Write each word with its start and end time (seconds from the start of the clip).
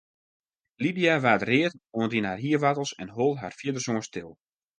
Lydia 0.83 1.15
waard 1.25 1.43
read 1.51 1.73
oant 1.97 2.15
yn 2.17 2.27
de 2.29 2.33
hierwoartels 2.43 2.93
en 3.01 3.09
hold 3.15 3.37
har 3.41 3.57
fierdersoan 3.59 4.01
stil. 4.09 4.29